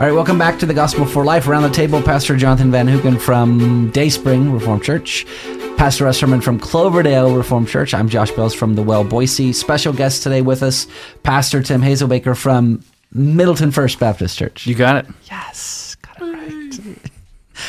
[0.00, 1.46] All right, welcome back to the Gospel for Life.
[1.46, 5.26] Around the table, Pastor Jonathan Van Hoeken from Dayspring Reformed Church,
[5.76, 7.92] Pastor Russ Herman from Cloverdale Reformed Church.
[7.92, 9.52] I'm Josh Bells from the Well Boise.
[9.52, 10.86] Special guest today with us,
[11.22, 12.82] Pastor Tim Hazelbaker from
[13.12, 14.66] Middleton First Baptist Church.
[14.66, 15.06] You got it.
[15.30, 17.10] Yes, got it right.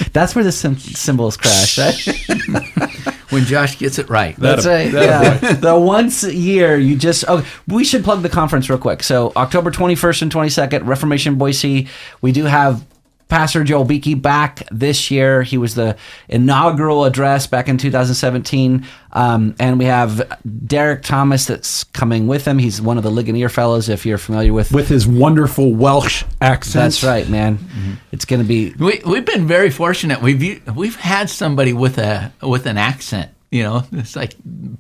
[0.14, 3.18] That's where the sim- cymbals crash, right?
[3.32, 4.36] when Josh gets it right.
[4.36, 4.92] That's right.
[4.92, 5.38] Yeah.
[5.56, 9.04] the once a year you just oh we should plug the conference real quick.
[9.04, 11.88] So October 21st and 22nd, Reformation Boise.
[12.22, 12.86] We do have
[13.32, 15.42] Pastor Joel Beeke back this year.
[15.42, 15.96] He was the
[16.28, 18.86] inaugural address back in 2017.
[19.14, 22.58] Um, and we have Derek Thomas that's coming with him.
[22.58, 24.74] He's one of the Ligonier Fellows, if you're familiar with.
[24.74, 26.84] With his wonderful Welsh accent.
[26.84, 27.58] That's right, man.
[27.58, 27.94] Mm-hmm.
[28.12, 28.74] It's going to be.
[28.74, 30.22] We, we've been very fortunate.
[30.22, 34.34] We've, we've had somebody with, a, with an accent you know, it's like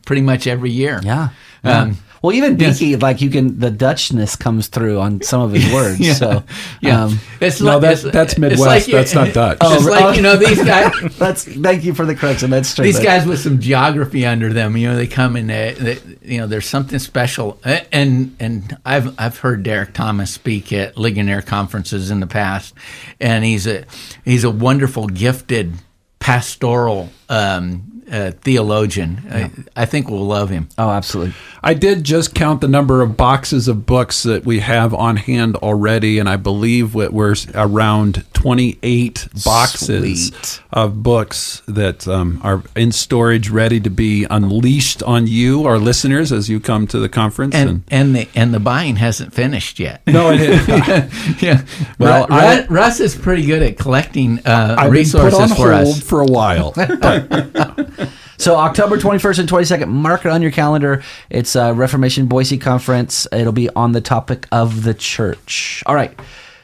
[0.05, 1.01] pretty much every year.
[1.03, 1.29] Yeah.
[1.65, 3.01] Um, well, even Beeke, yes.
[3.01, 5.99] like you can, the Dutchness comes through on some of his words.
[5.99, 6.13] yeah.
[6.13, 6.43] So,
[6.79, 8.61] yeah, um, it's no, like, that, that's Midwest.
[8.61, 9.57] Like, that's not Dutch.
[9.61, 10.93] Oh, it's like you know these guys.
[11.17, 12.51] that's thank you for the correction.
[12.51, 12.85] That's true.
[12.85, 16.39] These guys with some geography under them, you know, they come and they, they, you
[16.39, 17.59] know, there's something special.
[17.63, 22.75] And and I've I've heard Derek Thomas speak at Ligonier conferences in the past,
[23.19, 23.85] and he's a
[24.23, 25.73] he's a wonderful, gifted
[26.19, 29.21] pastoral um, uh, theologian.
[29.26, 29.49] Yeah.
[29.76, 30.70] I, I, think we'll love him.
[30.77, 31.34] Oh, absolutely.
[31.63, 35.55] I did just count the number of boxes of books that we have on hand
[35.57, 40.62] already, and I believe we're around 28 boxes Sweet.
[40.71, 46.32] of books that um, are in storage, ready to be unleashed on you, our listeners,
[46.32, 47.55] as you come to the conference.
[47.55, 50.01] And and, and the and the buying hasn't finished yet.
[50.12, 50.67] No, it is.
[51.41, 51.63] yeah.
[51.98, 56.26] Well, Russ, I, Russ is pretty good at collecting uh, resources for us for a
[56.26, 56.73] while.
[58.41, 61.03] So October 21st and 22nd, mark it on your calendar.
[61.29, 63.27] It's a Reformation Boise conference.
[63.31, 65.83] It'll be on the topic of the church.
[65.85, 66.19] All right.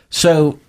[0.10, 0.60] So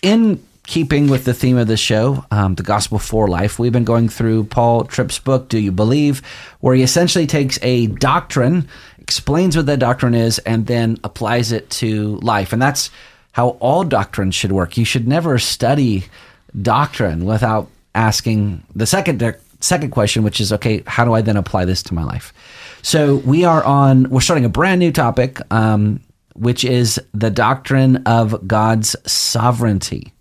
[0.00, 3.84] in keeping with the theme of the show, um, the gospel for life, we've been
[3.84, 6.22] going through Paul Tripp's book, Do You Believe,
[6.60, 8.66] where he essentially takes a doctrine,
[8.96, 12.54] explains what that doctrine is, and then applies it to life.
[12.54, 12.88] And that's
[13.32, 14.78] how all doctrine should work.
[14.78, 16.06] You should never study
[16.62, 19.18] doctrine without asking the second
[19.60, 22.32] second question, which is okay, how do I then apply this to my life?
[22.82, 26.00] So we are on, we're starting a brand new topic, um,
[26.34, 30.12] which is the doctrine of God's sovereignty.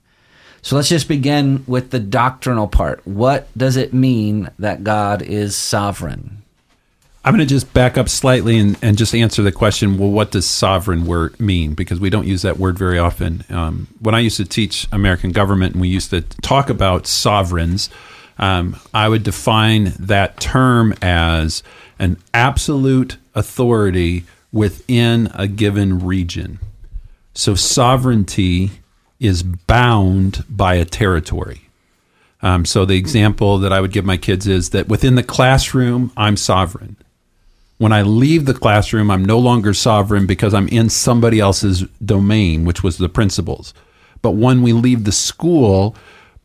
[0.61, 3.05] So let's just begin with the doctrinal part.
[3.07, 6.43] What does it mean that God is sovereign?
[7.23, 10.31] I'm going to just back up slightly and, and just answer the question well, what
[10.31, 11.73] does sovereign word mean?
[11.73, 13.43] Because we don't use that word very often.
[13.49, 17.89] Um, when I used to teach American government and we used to talk about sovereigns,
[18.39, 21.61] um, I would define that term as
[21.99, 26.59] an absolute authority within a given region.
[27.33, 28.71] So sovereignty
[29.19, 31.69] is bound by a territory.
[32.41, 36.11] Um, so the example that I would give my kids is that within the classroom,
[36.15, 36.95] I'm sovereign.
[37.77, 42.63] When I leave the classroom, I'm no longer sovereign because I'm in somebody else's domain,
[42.63, 43.73] which was the principal's.
[44.21, 45.95] But when we leave the school,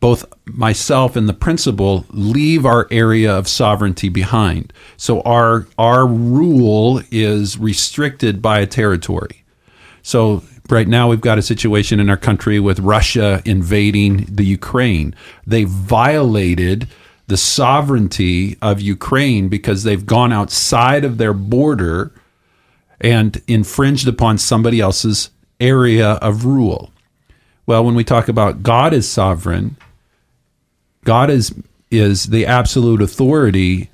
[0.04, 4.70] both myself and the principal leave our area of sovereignty behind.
[4.98, 9.47] So our our rule is restricted by a territory.
[10.03, 15.14] So right now we've got a situation in our country with Russia invading the Ukraine.
[15.47, 16.87] They violated
[17.26, 22.12] the sovereignty of Ukraine because they've gone outside of their border
[23.00, 26.91] and infringed upon somebody else's area of rule.
[27.64, 29.78] Well, when we talk about God is sovereign,
[31.04, 31.54] God is
[31.91, 33.91] is the absolute authority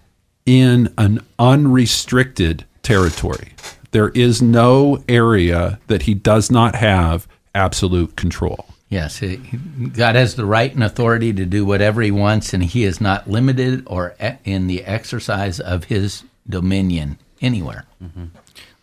[0.46, 3.52] in an unrestricted territory.
[3.90, 8.66] There is no area that he does not have absolute control.
[8.88, 12.84] Yes, he, God has the right and authority to do whatever he wants, and he
[12.84, 17.84] is not limited or in the exercise of his dominion anywhere.
[18.02, 18.26] Mm-hmm.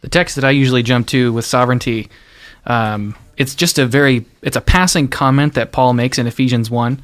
[0.02, 2.10] The text that I usually jump to with sovereignty,
[2.66, 7.02] um, it's just a very, it's a passing comment that Paul makes in Ephesians 1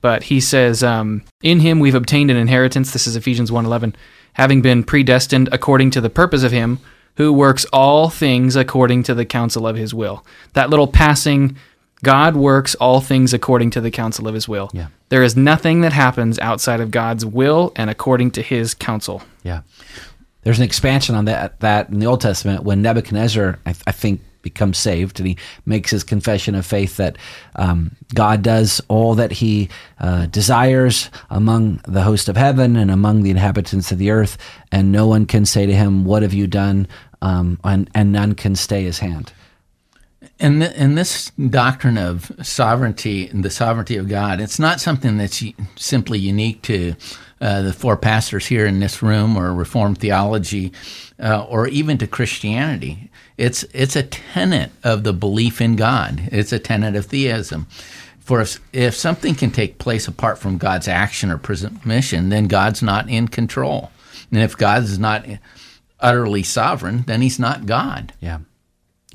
[0.00, 3.94] but he says, um, "In him we've obtained an inheritance." This is Ephesians 1:11,
[4.34, 6.78] having been predestined according to the purpose of him
[7.16, 10.24] who works all things according to the counsel of his will.
[10.52, 11.56] That little passing
[12.02, 14.70] God works all things according to the counsel of his will.
[14.72, 14.88] Yeah.
[15.08, 19.22] There is nothing that happens outside of God's will and according to his counsel.
[19.42, 19.62] Yeah.
[20.42, 24.20] There's an expansion on that that in the Old Testament when Nebuchadnezzar, I, I think,
[24.46, 27.16] becomes saved and he makes his confession of faith that
[27.56, 33.24] um, God does all that he uh, desires among the host of heaven and among
[33.24, 34.38] the inhabitants of the earth,
[34.70, 36.86] and no one can say to him, What have you done?
[37.20, 39.32] Um, and, and none can stay his hand.
[40.38, 45.16] And, th- and this doctrine of sovereignty and the sovereignty of God, it's not something
[45.16, 45.42] that's
[45.76, 46.94] simply unique to
[47.40, 50.72] uh, the four pastors here in this room or Reformed theology
[51.20, 53.10] uh, or even to Christianity.
[53.36, 57.66] It's, it's a tenet of the belief in God, it's a tenet of theism.
[58.20, 62.82] For if, if something can take place apart from God's action or permission, then God's
[62.82, 63.92] not in control.
[64.32, 65.24] And if God is not
[66.00, 68.12] utterly sovereign, then he's not God.
[68.20, 68.40] Yeah.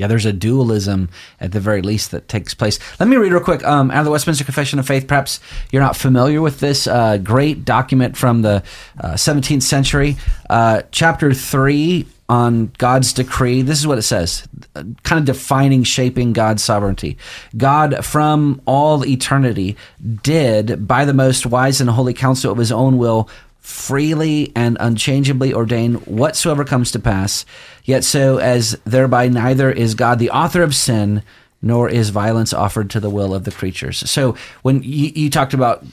[0.01, 1.09] Yeah, there's a dualism
[1.39, 2.79] at the very least that takes place.
[2.99, 5.07] Let me read real quick um, out of the Westminster Confession of Faith.
[5.07, 5.39] Perhaps
[5.71, 8.63] you're not familiar with this uh, great document from the
[8.99, 10.17] uh, 17th century,
[10.49, 13.61] uh, chapter 3 on God's decree.
[13.61, 17.15] This is what it says, uh, kind of defining, shaping God's sovereignty.
[17.55, 19.77] God, from all eternity,
[20.23, 23.29] did, by the most wise and holy counsel of his own will,
[23.61, 27.45] freely and unchangeably ordain whatsoever comes to pass,
[27.85, 31.23] yet so as thereby neither is God the author of sin,
[31.61, 34.09] nor is violence offered to the will of the creatures.
[34.09, 35.85] So when you, you talked about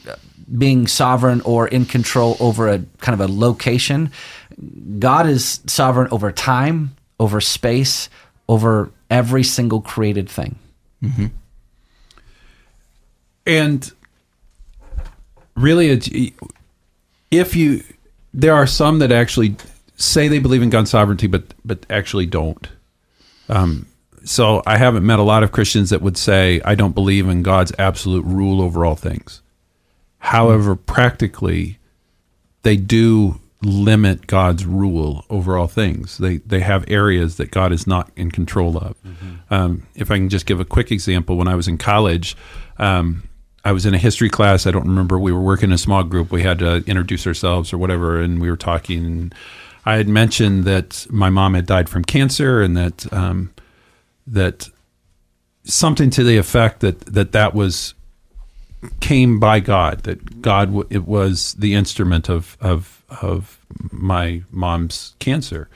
[0.57, 4.11] being sovereign or in control over a kind of a location,
[4.99, 8.09] God is sovereign over time, over space,
[8.49, 10.59] over every single created thing.
[11.03, 11.27] Mm-hmm.
[13.47, 13.93] And
[15.55, 16.33] really,
[17.31, 17.83] if you,
[18.33, 19.57] there are some that actually
[19.97, 22.69] say they believe in God's sovereignty, but but actually don't.
[23.49, 23.87] Um,
[24.25, 27.43] so I haven't met a lot of Christians that would say I don't believe in
[27.43, 29.43] God's absolute rule over all things.
[30.19, 31.79] However, practically,
[32.63, 36.19] they do limit God's rule over all things.
[36.19, 38.97] They they have areas that God is not in control of.
[39.51, 42.37] Um, if I can just give a quick example, when I was in college,
[42.79, 43.23] um,
[43.65, 44.67] I was in a history class.
[44.67, 45.19] I don't remember.
[45.19, 46.31] We were working in a small group.
[46.31, 49.33] We had to introduce ourselves or whatever, and we were talking.
[49.85, 53.53] I had mentioned that my mom had died from cancer, and that um,
[54.27, 54.69] that
[55.65, 57.95] something to the effect that that that was
[59.01, 60.05] came by God.
[60.05, 63.59] That God it was the instrument of of of
[63.91, 65.69] my mom's cancer.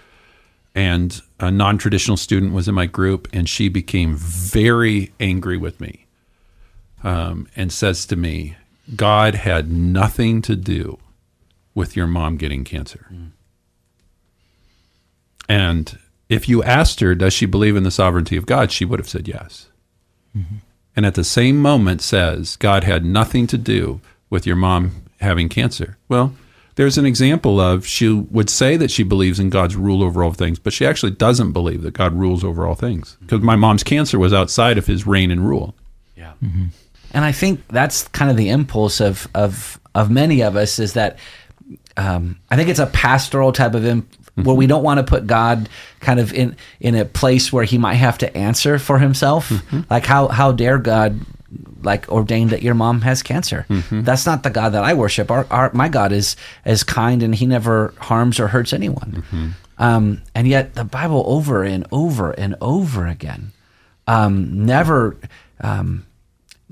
[0.74, 5.80] And a non traditional student was in my group, and she became very angry with
[5.80, 6.01] me
[7.02, 8.56] um, and says to me,
[8.96, 10.98] God had nothing to do
[11.74, 13.06] with your mom getting cancer.
[13.12, 13.30] Mm.
[15.48, 18.72] And if you asked her, does she believe in the sovereignty of God?
[18.72, 19.68] She would have said yes.
[20.36, 20.56] Mm-hmm.
[20.96, 24.00] And at the same moment says, God had nothing to do
[24.30, 25.98] with your mom having cancer.
[26.08, 26.34] Well,
[26.76, 30.32] there's an example of she would say that she believes in God's rule over all
[30.32, 33.26] things, but she actually doesn't believe that God rules over all things mm.
[33.26, 35.74] because my mom's cancer was outside of his reign and rule.
[36.16, 36.32] Yeah.
[36.42, 36.66] Mm-hmm.
[37.12, 40.94] And I think that's kind of the impulse of of of many of us is
[40.94, 41.18] that
[41.96, 45.26] um, I think it's a pastoral type of imp- where we don't want to put
[45.26, 45.68] God
[46.00, 49.52] kind of in in a place where he might have to answer for himself.
[49.90, 51.20] Like how how dare God
[51.82, 53.66] like ordain that your mom has cancer?
[53.90, 55.30] That's not the God that I worship.
[55.30, 59.54] Our, our my God is is kind and he never harms or hurts anyone.
[59.78, 63.52] Um, and yet the Bible over and over and over again
[64.06, 65.16] um, never
[65.60, 66.06] um,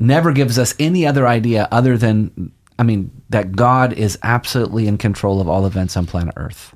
[0.01, 4.99] never gives us any other idea other than I mean that God is absolutely in
[4.99, 6.75] control of all events on planet Earth.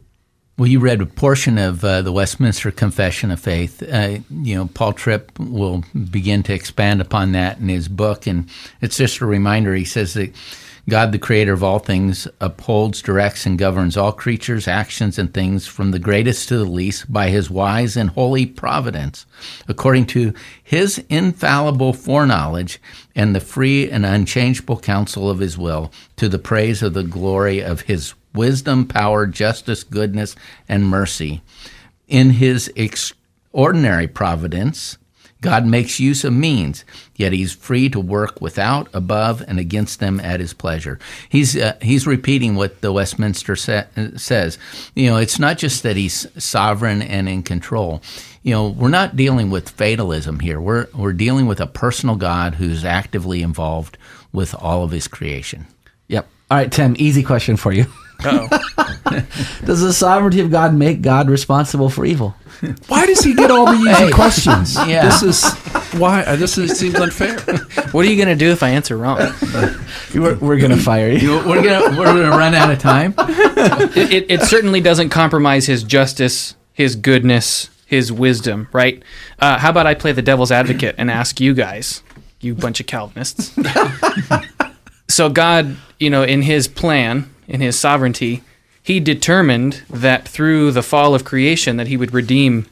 [0.56, 3.82] Well, you read a portion of uh, the Westminster Confession of Faith.
[3.82, 8.48] Uh, you know, Paul Tripp will begin to expand upon that in his book, and
[8.80, 9.74] it's just a reminder.
[9.74, 10.32] He says that
[10.86, 15.66] God, the creator of all things, upholds, directs, and governs all creatures, actions, and things
[15.66, 19.24] from the greatest to the least by his wise and holy providence,
[19.66, 22.78] according to his infallible foreknowledge
[23.14, 27.60] and the free and unchangeable counsel of his will, to the praise of the glory
[27.60, 30.36] of his wisdom, power, justice, goodness,
[30.68, 31.40] and mercy.
[32.08, 34.98] In his extraordinary providence,
[35.44, 36.86] God makes use of means,
[37.16, 40.98] yet he's free to work without, above, and against them at his pleasure.
[41.28, 43.84] He's uh, he's repeating what the Westminster sa-
[44.16, 44.56] says.
[44.94, 48.00] You know, it's not just that he's sovereign and in control.
[48.42, 50.58] You know, we're not dealing with fatalism here.
[50.58, 53.98] We're we're dealing with a personal God who's actively involved
[54.32, 55.66] with all of his creation.
[56.08, 56.26] Yep.
[56.50, 56.96] All right, Tim.
[56.98, 57.84] Easy question for you.
[58.24, 58.48] Oh,
[59.64, 62.34] Does the sovereignty of God make God responsible for evil?
[62.88, 64.76] Why does he get all the easy questions?
[64.86, 65.04] Yeah.
[65.06, 65.44] This is
[66.00, 67.38] why uh, this is, seems unfair.
[67.92, 69.18] what are you gonna do if I answer wrong?
[70.14, 71.18] We're, we're gonna fire you.
[71.40, 73.14] You- We're gonna we're gonna run out of time.
[73.18, 79.02] it, it, it certainly doesn't compromise his justice, his goodness, his wisdom, right?
[79.38, 82.02] Uh, how about I play the devil's advocate and ask you guys,
[82.40, 83.54] you bunch of Calvinists.
[85.08, 88.42] so God, you know, in His plan, in His sovereignty,
[88.82, 92.66] He determined that through the fall of creation, that He would redeem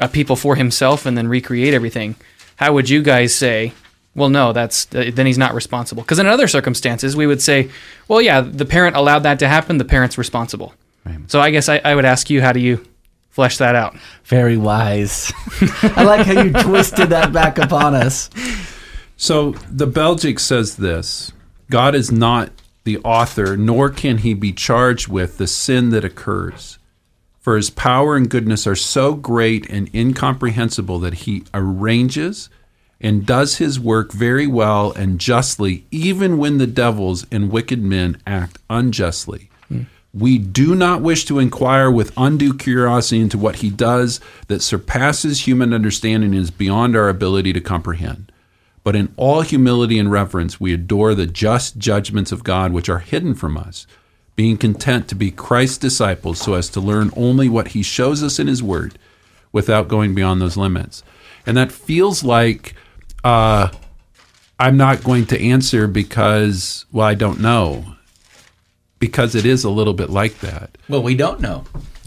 [0.00, 2.16] a people for Himself and then recreate everything.
[2.56, 3.72] how would you guys say?
[4.14, 6.02] Well, no, that's uh, then he's not responsible.
[6.02, 7.70] Because in other circumstances, we would say,
[8.08, 9.78] well, yeah, the parent allowed that to happen.
[9.78, 10.74] The parent's responsible.
[11.28, 12.84] So I guess I, I would ask you, how do you
[13.30, 13.96] flesh that out?
[14.24, 15.32] Very wise.
[15.82, 18.28] I like how you twisted that back upon us.
[19.16, 21.32] So the Belgic says this
[21.70, 22.50] God is not
[22.88, 26.78] the author, nor can he be charged with the sin that occurs.
[27.38, 32.48] For his power and goodness are so great and incomprehensible that he arranges
[32.98, 38.22] and does his work very well and justly, even when the devils and wicked men
[38.26, 39.50] act unjustly.
[40.14, 45.46] We do not wish to inquire with undue curiosity into what he does that surpasses
[45.46, 48.32] human understanding and is beyond our ability to comprehend.
[48.88, 53.00] But in all humility and reverence, we adore the just judgments of God which are
[53.00, 53.86] hidden from us,
[54.34, 58.38] being content to be Christ's disciples so as to learn only what he shows us
[58.38, 58.98] in his word
[59.52, 61.02] without going beyond those limits.
[61.44, 62.76] And that feels like
[63.22, 63.68] uh,
[64.58, 67.84] I'm not going to answer because, well, I don't know.
[69.00, 70.78] Because it is a little bit like that.
[70.88, 71.66] Well, we don't know.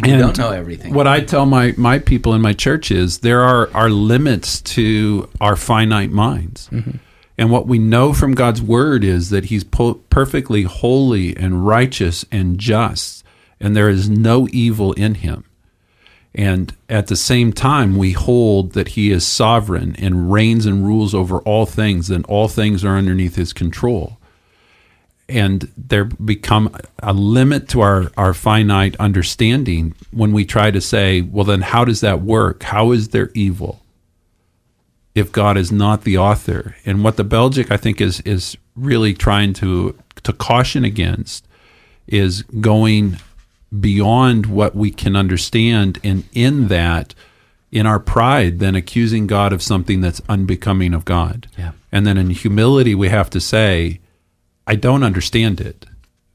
[0.09, 0.93] And don't know everything.
[0.93, 5.29] What I tell my, my people in my church is there are, are limits to
[5.39, 6.69] our finite minds.
[6.69, 6.97] Mm-hmm.
[7.37, 12.25] And what we know from God's word is that He's po- perfectly holy and righteous
[12.31, 13.23] and just,
[13.59, 15.45] and there is no evil in Him.
[16.33, 21.13] And at the same time, we hold that He is sovereign and reigns and rules
[21.13, 24.17] over all things, and all things are underneath His control
[25.31, 31.21] and there become a limit to our, our finite understanding when we try to say,
[31.21, 32.63] well, then how does that work?
[32.63, 33.81] How is there evil
[35.15, 36.75] if God is not the author?
[36.85, 41.47] And what the Belgic, I think, is is really trying to to caution against
[42.07, 43.17] is going
[43.79, 47.15] beyond what we can understand, and in that,
[47.71, 51.47] in our pride, then accusing God of something that's unbecoming of God.
[51.57, 51.71] Yeah.
[51.91, 54.00] And then in humility, we have to say,
[54.71, 55.85] I don't understand it,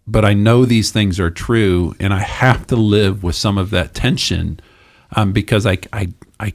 [0.07, 3.71] but I know these things are true, and I have to live with some of
[3.71, 4.61] that tension
[5.17, 6.53] um, because I, I, I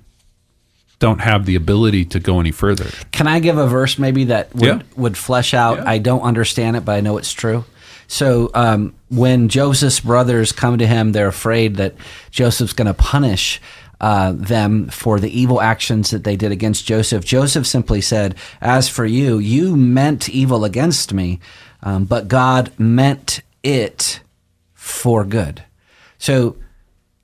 [0.99, 2.85] don't have the ability to go any further.
[3.11, 4.81] Can I give a verse maybe that would, Yeah.
[4.95, 5.77] would flesh out?
[5.79, 5.89] Yeah.
[5.89, 7.65] I don't understand it, but I know it's true.
[8.07, 11.95] So um, when Joseph's brothers come to him, they're afraid that
[12.29, 13.59] Joseph's going to punish
[14.01, 17.23] uh, them for the evil actions that they did against Joseph.
[17.23, 21.39] Joseph simply said, As for you, you meant evil against me,
[21.83, 24.21] um, but God meant it
[24.73, 25.63] for good.
[26.17, 26.55] So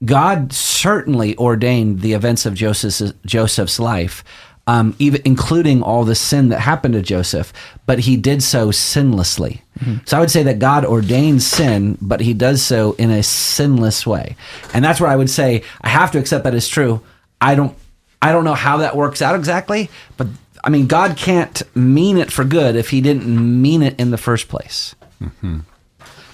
[0.04, 4.24] God certainly ordained the events of Joseph's, Joseph's life,
[4.68, 7.54] um, even including all the sin that happened to Joseph,
[7.86, 9.62] but he did so sinlessly.
[10.06, 14.06] So I would say that God ordains sin, but he does so in a sinless
[14.06, 14.36] way.
[14.74, 17.02] And that's where I would say I have to accept that as true.
[17.40, 17.76] I don't
[18.22, 20.28] I don't know how that works out exactly, but
[20.68, 23.26] I mean God can't mean it for good if he didn't
[23.62, 24.94] mean it in the first place.
[25.22, 25.60] Mm-hmm.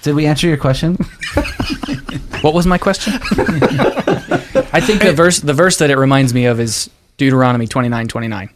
[0.02, 0.98] Did we answer your question?
[2.44, 3.14] What was my question?
[4.74, 8.50] I think the verse the verse that it reminds me of is Deuteronomy 29, 29.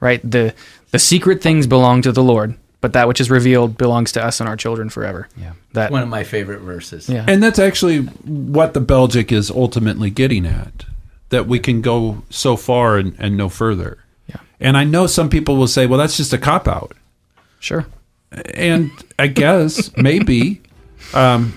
[0.00, 0.20] Right?
[0.28, 0.54] The
[0.90, 4.40] the secret things belong to the Lord, but that which is revealed belongs to us
[4.40, 5.28] and our children forever.
[5.36, 5.52] Yeah.
[5.74, 7.08] That One of my favorite verses.
[7.08, 7.26] yeah.
[7.28, 10.84] And that's actually what the Belgic is ultimately getting at
[11.28, 13.98] that we can go so far and, and no further.
[14.58, 14.68] Yeah.
[14.68, 16.92] And I know some people will say, well, that's just a cop out.
[17.60, 17.86] Sure.
[18.54, 20.60] and I guess maybe,
[21.14, 21.54] um,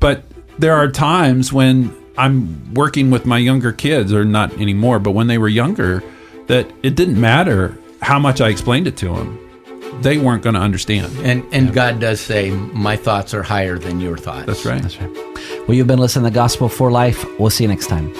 [0.00, 0.24] but
[0.58, 5.26] there are times when I'm working with my younger kids, or not anymore, but when
[5.26, 6.02] they were younger,
[6.48, 9.38] that it didn't matter how much I explained it to them;
[10.02, 11.16] they weren't going to understand.
[11.24, 14.82] And and God does say, "My thoughts are higher than your thoughts." That's right.
[14.82, 15.10] That's right.
[15.66, 17.24] Well, you've been listening to the Gospel for Life.
[17.38, 18.12] We'll see you next time.